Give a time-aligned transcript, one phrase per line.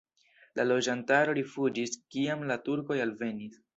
[0.59, 3.63] La loĝantaro rifuĝis, kiam la turkoj alvenis.